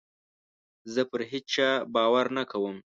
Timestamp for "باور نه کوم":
1.93-2.77